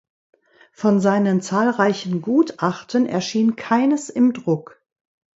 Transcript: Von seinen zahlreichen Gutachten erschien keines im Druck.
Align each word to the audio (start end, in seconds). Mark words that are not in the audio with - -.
Von 0.71 0.99
seinen 0.99 1.41
zahlreichen 1.43 2.23
Gutachten 2.23 3.05
erschien 3.05 3.55
keines 3.55 4.09
im 4.09 4.33
Druck. 4.33 4.81